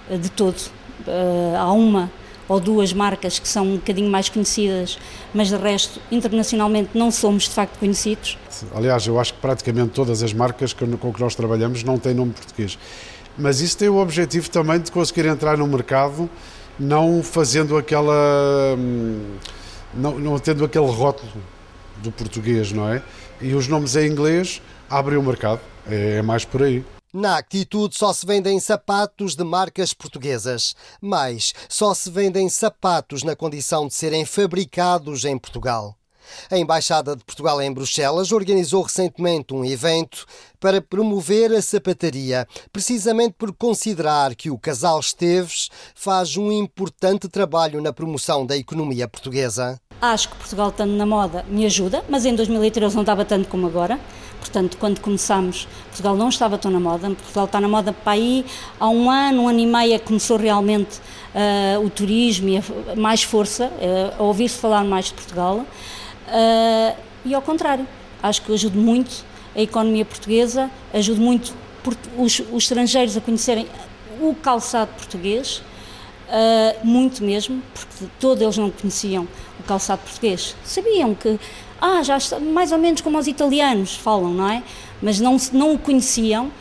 [0.10, 0.72] de todo.
[1.06, 2.10] Eh, há uma
[2.48, 4.98] ou duas marcas que são um bocadinho mais conhecidas,
[5.34, 8.38] mas de resto, internacionalmente, não somos de facto conhecidos.
[8.74, 12.32] Aliás, eu acho que praticamente todas as marcas com que nós trabalhamos não têm nome
[12.32, 12.78] português.
[13.38, 16.30] Mas isso tem o objetivo também de conseguir entrar no mercado,
[16.80, 18.76] não fazendo aquela.
[18.78, 19.36] Hum,
[19.94, 21.32] não, não tendo aquele rótulo
[21.98, 23.02] do português, não é?
[23.40, 25.60] E os nomes em inglês abrem o mercado.
[25.90, 26.84] É, é mais por aí.
[27.14, 33.34] Na Actitude só se vendem sapatos de marcas portuguesas, mas só se vendem sapatos na
[33.36, 35.98] condição de serem fabricados em Portugal.
[36.52, 40.26] A Embaixada de Portugal em Bruxelas organizou recentemente um evento
[40.60, 47.82] para promover a sapataria, precisamente por considerar que o casal Esteves faz um importante trabalho
[47.82, 49.80] na promoção da economia portuguesa.
[50.00, 53.66] Acho que Portugal estando na moda me ajuda, mas em 2013 não estava tanto como
[53.66, 54.00] agora.
[54.40, 57.10] Portanto, quando começamos, Portugal não estava tão na moda.
[57.10, 58.46] Portugal está na moda para aí
[58.80, 61.00] há um ano, um ano e meio é começou realmente
[61.34, 62.64] uh, o turismo e a,
[62.96, 65.66] mais força, uh, a ouvir-se falar mais de Portugal.
[66.28, 67.88] Uh, e ao contrário,
[68.22, 71.56] acho que ajuda muito a economia portuguesa, ajuda muito
[72.16, 73.68] os, os estrangeiros a conhecerem
[74.22, 75.64] o calçado português,
[76.84, 79.28] muito mesmo, porque todos eles não conheciam
[79.68, 80.56] calçado português.
[80.64, 81.40] Sabiam que
[81.80, 84.64] ah, já está, mais ou menos como os italianos falam, não é?
[85.02, 86.52] Mas não, não o conheciam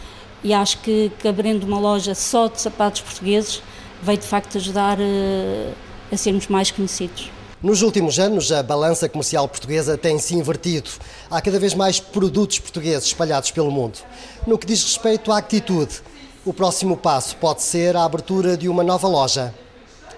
[0.44, 3.62] e acho que, que abrindo uma loja só de sapatos portugueses
[4.02, 5.72] veio de facto ajudar uh,
[6.12, 7.30] a sermos mais conhecidos.
[7.62, 10.90] Nos últimos anos, a balança comercial portuguesa tem se invertido.
[11.30, 13.98] Há cada vez mais produtos portugueses espalhados pelo mundo.
[14.46, 16.02] No que diz respeito à atitude,
[16.44, 19.54] o próximo passo pode ser a abertura de uma nova loja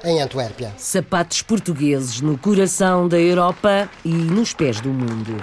[0.04, 0.72] em Antuérpia.
[0.76, 5.36] Sapatos portugueses no coração da Europa e nos pés do mundo.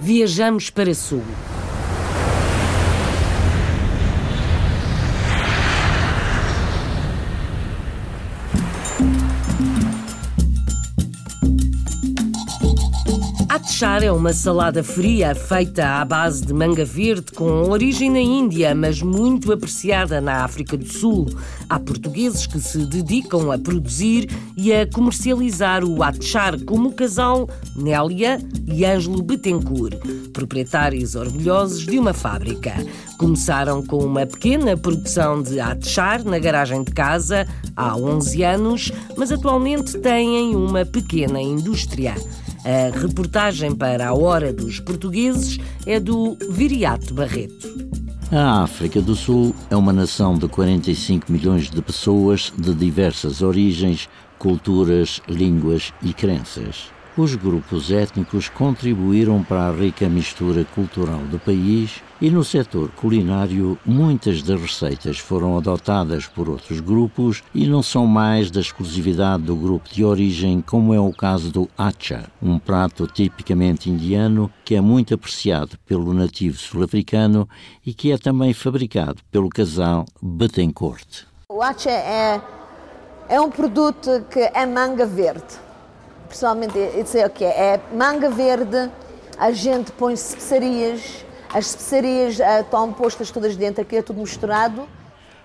[0.00, 1.22] Viajamos para Sul.
[13.78, 18.74] Char é uma salada fria feita à base de manga verde com origem na Índia,
[18.74, 21.26] mas muito apreciada na África do Sul.
[21.68, 27.48] Há portugueses que se dedicam a produzir e a comercializar o achar, como o casal
[27.76, 29.94] Nélia e Ângelo Betancourt,
[30.32, 32.74] proprietários orgulhosos de uma fábrica.
[33.16, 39.30] Começaram com uma pequena produção de achar na garagem de casa há 11 anos, mas
[39.30, 42.16] atualmente têm uma pequena indústria.
[42.68, 47.66] A reportagem para a Hora dos Portugueses é do Viriato Barreto.
[48.30, 54.06] A África do Sul é uma nação de 45 milhões de pessoas de diversas origens,
[54.38, 62.00] culturas, línguas e crenças os grupos étnicos contribuíram para a rica mistura cultural do país
[62.20, 68.06] e no setor culinário muitas das receitas foram adotadas por outros grupos e não são
[68.06, 73.06] mais da exclusividade do grupo de origem, como é o caso do acha, um prato
[73.06, 77.48] tipicamente indiano que é muito apreciado pelo nativo sul-africano
[77.84, 81.24] e que é também fabricado pelo casal Betancourt.
[81.48, 82.40] O acha é,
[83.28, 85.68] é um produto que é manga verde
[86.28, 87.74] pessoalmente, isso é o que é.
[87.74, 88.90] É manga verde,
[89.38, 94.86] a gente põe especiarias, as especiarias uh, estão postas todas dentro, aqui é tudo misturado.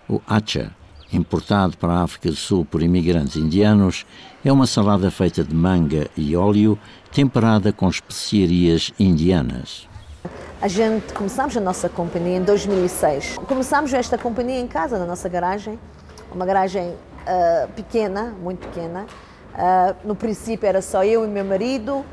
[0.09, 0.71] O acha,
[1.11, 4.05] importado para a África do Sul por imigrantes indianos,
[4.43, 6.77] é uma salada feita de manga e óleo,
[7.11, 9.87] temperada com especiarias indianas.
[10.61, 13.37] A gente começamos a nossa companhia em 2006.
[13.47, 15.77] Começamos esta companhia em casa, na nossa garagem,
[16.33, 19.05] uma garagem uh, pequena, muito pequena.
[19.53, 22.03] Uh, no princípio era só eu e meu marido.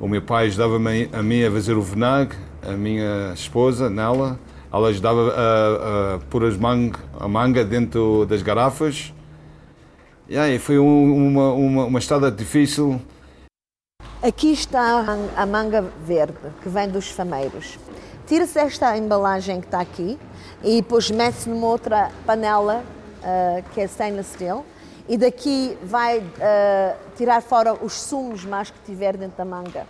[0.00, 4.38] O meu pai ajudava-me a mim a fazer o vinagre, a minha esposa, nela.
[4.72, 9.12] Ela ajudava a, a pôr as manga, a manga dentro das garrafas.
[10.28, 13.00] E aí foi um, uma, uma, uma estrada difícil.
[14.22, 15.04] Aqui está
[15.36, 17.78] a manga verde, que vem dos fameiros.
[18.26, 20.18] Tira-se esta embalagem que está aqui
[20.64, 22.82] e depois mete-se numa outra panela,
[23.20, 24.64] uh, que é stainless steel,
[25.08, 26.24] e daqui vai uh,
[27.16, 29.86] tirar fora os sumos mais que tiver dentro da manga.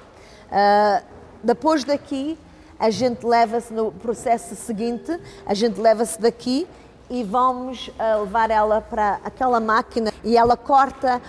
[0.50, 1.02] Uh,
[1.42, 2.38] depois daqui,
[2.78, 6.66] a gente leva-se no processo seguinte, a gente leva-se daqui
[7.08, 11.22] e vamos uh, levar ela para aquela máquina e ela corta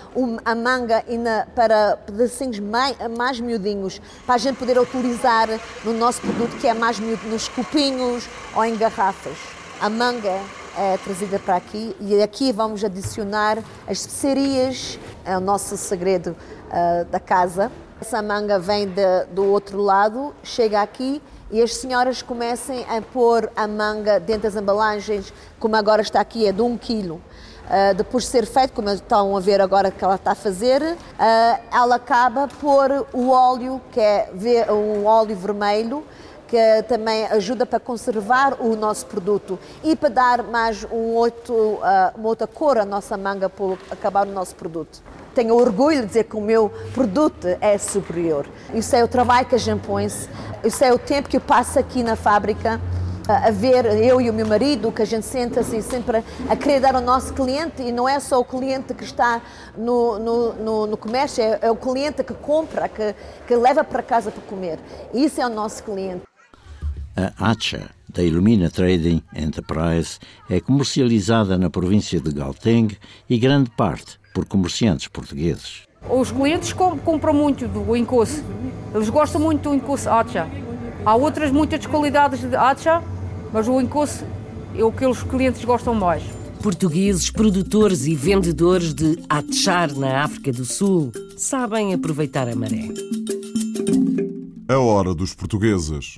[0.44, 1.04] a manga
[1.54, 5.48] para pedacinhos mais, mais miudinhos para a gente poder utilizar
[5.84, 9.36] no nosso produto que é mais miúdo, nos copinhos ou em garrafas.
[9.80, 10.40] A manga
[10.76, 16.36] é trazida para aqui e aqui vamos adicionar as especiarias, é o nosso segredo
[16.70, 17.70] uh, da casa.
[18.00, 23.50] Essa manga vem de, do outro lado, chega aqui e as senhoras comecem a pôr
[23.56, 27.20] a manga dentro das embalagens, como agora está aqui, é de um quilo.
[27.68, 30.82] Uh, depois de ser feito, como estão a ver agora que ela está a fazer,
[30.82, 30.96] uh,
[31.70, 34.30] ela acaba por o óleo, que é
[34.72, 36.04] um óleo vermelho,
[36.46, 42.16] que também ajuda para conservar o nosso produto e para dar mais um outro, uh,
[42.16, 45.02] uma outra cor à nossa manga para acabar o nosso produto.
[45.34, 48.46] Tenho orgulho de dizer que o meu produto é superior.
[48.74, 51.78] Isso é o trabalho que a gente põe, isso é o tempo que eu passo
[51.78, 52.80] aqui na fábrica
[53.28, 56.80] a ver, eu e o meu marido, que a gente senta assim sempre a querer
[56.80, 59.42] dar ao nosso cliente e não é só o cliente que está
[59.76, 63.14] no, no, no, no comércio, é, é, o cliente que compra, que,
[63.46, 64.78] que leva para casa para comer.
[65.12, 66.22] Isso é o nosso cliente.
[67.14, 70.18] A Acha, da Illumina Trading Enterprise,
[70.48, 72.96] é comercializada na província de Gauteng
[73.28, 75.82] e grande parte por comerciantes portugueses.
[76.08, 78.44] Os clientes compram muito do Incosse.
[78.94, 80.46] Eles gostam muito do Incosse Acha.
[81.04, 83.02] Há outras muitas qualidades de Acha,
[83.52, 84.24] mas o Incosse
[84.76, 86.22] é o que os clientes gostam mais.
[86.62, 92.90] Portugueses, produtores e vendedores de Atchar na África do Sul sabem aproveitar a maré.
[94.68, 96.16] A hora dos portugueses.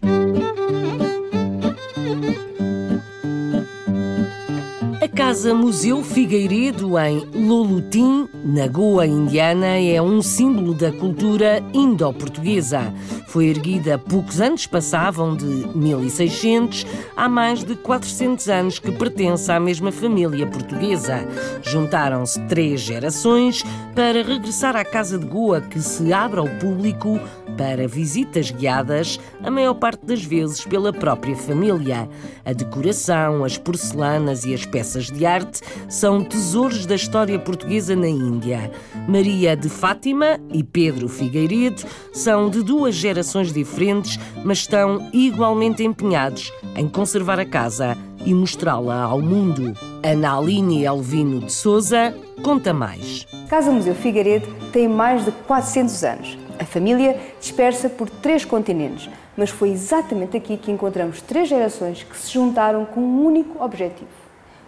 [5.21, 12.91] Casa Museu Figueiredo, em Lolutim, na Goa Indiana, é um símbolo da cultura indo-portuguesa.
[13.31, 16.85] Foi erguida poucos anos passavam de 1600
[17.17, 21.25] há mais de 400 anos que pertence à mesma família portuguesa.
[21.63, 23.63] Juntaram-se três gerações
[23.95, 27.21] para regressar à Casa de Goa, que se abre ao público
[27.57, 32.09] para visitas guiadas, a maior parte das vezes pela própria família.
[32.45, 38.09] A decoração, as porcelanas e as peças de arte são tesouros da história portuguesa na
[38.09, 38.73] Índia.
[39.07, 43.20] Maria de Fátima e Pedro Figueiredo são de duas gerações
[43.53, 49.75] diferentes, mas estão igualmente empenhados em conservar a casa e mostrá-la ao mundo.
[50.03, 53.27] Ana Aline Elvino de Souza conta mais.
[53.49, 59.49] Casa Museu Figueiredo tem mais de 400 anos a família dispersa por três continentes, mas
[59.49, 64.11] foi exatamente aqui que encontramos três gerações que se juntaram com um único objetivo: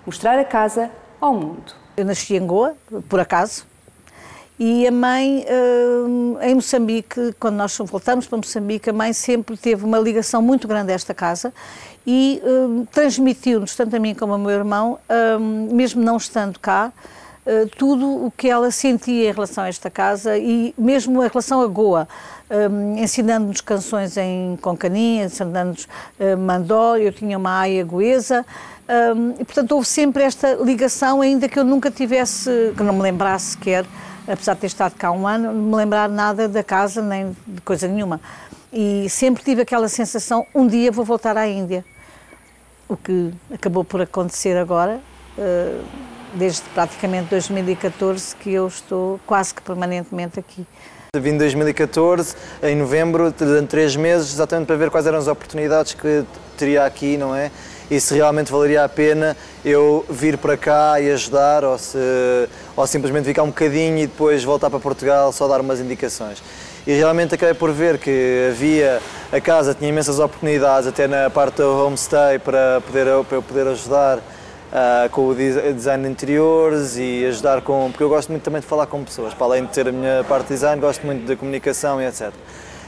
[0.06, 0.90] mostrar a casa
[1.20, 1.74] ao mundo.
[1.94, 2.74] Eu nasci em Goa,
[3.10, 3.66] por acaso,
[4.58, 9.84] e a mãe, eh, em Moçambique, quando nós voltamos para Moçambique, a mãe sempre teve
[9.84, 11.52] uma ligação muito grande a esta casa
[12.06, 16.92] e eh, transmitiu-nos, tanto a mim como ao meu irmão, eh, mesmo não estando cá,
[17.46, 21.60] eh, tudo o que ela sentia em relação a esta casa e mesmo em relação
[21.60, 22.08] a Goa,
[22.98, 25.84] ensinando-nos canções em Concaninha, ensinando-nos
[26.20, 28.44] uh, mandó, eu tinha uma aia goesa,
[29.40, 33.52] e portanto houve sempre esta ligação, ainda que eu nunca tivesse, que não me lembrasse
[33.52, 33.86] sequer,
[34.26, 37.88] apesar de ter estado cá um ano, me lembrar nada da casa, nem de coisa
[37.88, 38.20] nenhuma.
[38.72, 41.84] E sempre tive aquela sensação, um dia vou voltar à Índia.
[42.88, 45.00] O que acabou por acontecer agora.
[45.36, 45.82] Uh,
[46.34, 50.66] desde praticamente 2014 que eu estou quase que permanentemente aqui.
[51.14, 55.92] Vim em 2014, em novembro, durante três meses, exatamente para ver quais eram as oportunidades
[55.92, 56.24] que
[56.56, 57.50] teria aqui, não é?
[57.92, 61.98] E se realmente valeria a pena eu vir para cá e ajudar, ou, se,
[62.74, 66.42] ou simplesmente ficar um bocadinho e depois voltar para Portugal só dar umas indicações.
[66.86, 68.98] E realmente acabei por ver que havia,
[69.30, 73.66] a casa tinha imensas oportunidades, até na parte do homestay, para, poder, para eu poder
[73.66, 77.90] ajudar uh, com o design de interiores e ajudar com.
[77.90, 80.24] porque eu gosto muito também de falar com pessoas, para além de ter a minha
[80.24, 82.32] parte de design, gosto muito da comunicação e etc.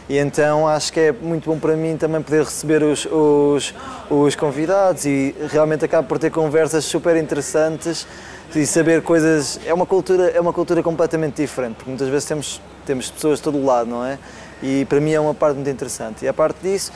[0.09, 3.75] E então acho que é muito bom para mim também poder receber os, os,
[4.11, 8.07] os convidados e realmente acabo por ter conversas super interessantes
[8.55, 9.59] e saber coisas.
[9.65, 13.45] É uma cultura, é uma cultura completamente diferente, porque muitas vezes temos, temos pessoas de
[13.45, 14.19] todo o lado, não é?
[14.63, 16.25] E para mim é uma parte muito interessante.
[16.25, 16.93] E a parte disso,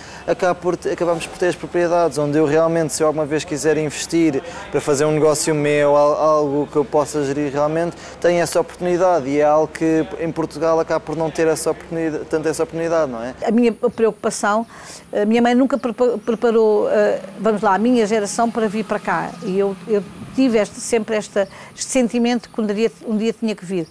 [0.60, 4.42] por, acabamos por ter as propriedades, onde eu realmente, se eu alguma vez quiser investir
[4.70, 9.40] para fazer um negócio meu, algo que eu possa gerir realmente, tenho essa oportunidade e
[9.40, 13.22] é algo que em Portugal acaba por não ter essa oportunidade, tanto essa oportunidade, não
[13.22, 13.34] é?
[13.44, 14.66] A minha preocupação,
[15.12, 19.30] a minha mãe nunca preparou, eh, vamos lá, a minha geração para vir para cá
[19.44, 20.02] e eu, eu
[20.34, 23.86] tive este, sempre este sentimento que um dia, um dia tinha que vir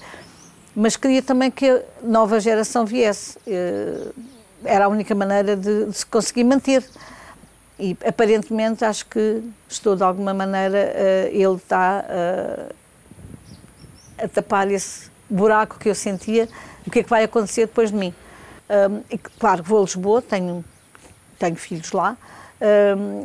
[0.80, 3.36] mas queria também que a nova geração viesse.
[3.48, 4.12] Eh,
[4.64, 6.88] era a única maneira de, de se conseguir manter.
[7.80, 12.76] E aparentemente acho que estou de alguma maneira, uh, ele está uh,
[14.24, 16.48] a tapar esse buraco que eu sentia,
[16.86, 18.14] o que é que vai acontecer depois de mim.
[19.10, 20.64] E, claro, vou a Lisboa, tenho,
[21.40, 22.18] tenho filhos lá,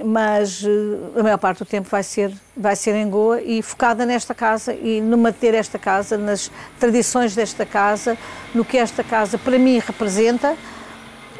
[0.05, 4.05] mas uh, a maior parte do tempo vai ser, vai ser em Goa e focada
[4.05, 8.16] nesta casa e no manter esta casa, nas tradições desta casa,
[8.55, 10.57] no que esta casa para mim representa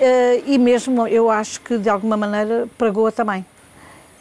[0.03, 3.45] Uh, e mesmo eu acho que de alguma maneira pregou-a também.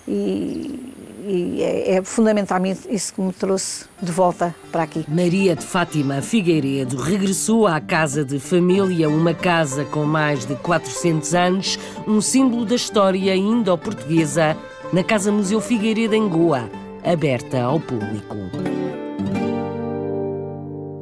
[0.07, 0.93] E,
[1.24, 5.05] e é, é, fundamentalmente isso que me trouxe de volta para aqui.
[5.07, 11.34] Maria de Fátima Figueiredo regressou à casa de família, uma casa com mais de 400
[11.36, 14.57] anos, um símbolo da história indo-portuguesa,
[14.91, 16.69] na Casa Museu Figueiredo em Goa,
[17.03, 18.36] aberta ao público.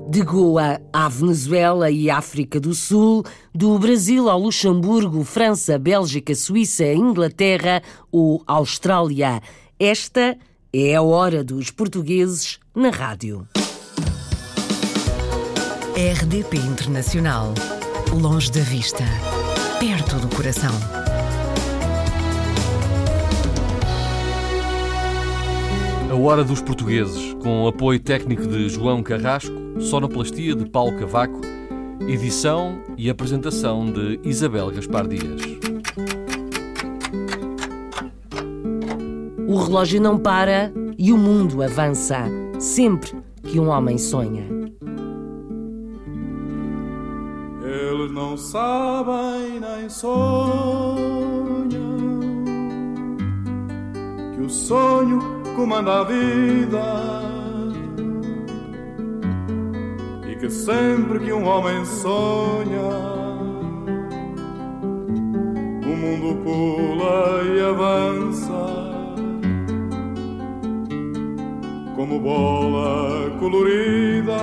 [0.09, 6.85] De Goa à Venezuela e África do Sul, do Brasil ao Luxemburgo, França, Bélgica, Suíça,
[6.85, 9.39] Inglaterra ou Austrália.
[9.81, 10.37] Esta
[10.73, 13.47] é a hora dos portugueses na rádio.
[15.95, 17.53] RDP Internacional.
[18.11, 19.05] Longe da vista,
[19.79, 20.73] perto do coração.
[26.11, 31.39] A Hora dos Portugueses, com apoio técnico de João Carrasco, sonoplastia de Paulo Cavaco,
[32.05, 35.78] edição e apresentação de Isabel Gaspar Dias.
[39.49, 42.27] O relógio não para e o mundo avança,
[42.59, 44.43] sempre que um homem sonha.
[47.63, 50.99] Eles não sabem nem sonham
[54.35, 55.19] que o sonho
[55.55, 57.23] comanda a vida
[60.29, 62.87] e que sempre que um homem sonha
[65.83, 68.78] o mundo pula e avança
[71.99, 74.37] como bola colorida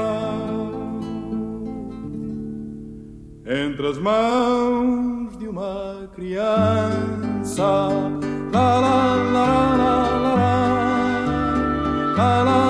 [3.46, 7.88] entre as mãos de uma criança.
[8.52, 10.04] La, la, la, la
[12.44, 12.65] la